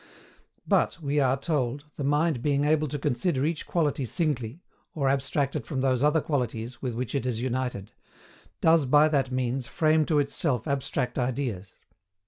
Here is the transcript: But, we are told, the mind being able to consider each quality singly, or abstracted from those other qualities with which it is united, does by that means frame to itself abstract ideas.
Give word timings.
But, 0.67 0.99
we 0.99 1.19
are 1.19 1.37
told, 1.37 1.85
the 1.95 2.03
mind 2.03 2.41
being 2.41 2.65
able 2.65 2.87
to 2.87 2.97
consider 2.97 3.45
each 3.45 3.67
quality 3.67 4.03
singly, 4.03 4.63
or 4.95 5.07
abstracted 5.09 5.67
from 5.67 5.81
those 5.81 6.01
other 6.01 6.21
qualities 6.21 6.81
with 6.81 6.95
which 6.95 7.13
it 7.13 7.23
is 7.27 7.39
united, 7.39 7.91
does 8.61 8.87
by 8.87 9.07
that 9.09 9.31
means 9.31 9.67
frame 9.67 10.05
to 10.05 10.17
itself 10.17 10.67
abstract 10.67 11.19
ideas. 11.19 11.75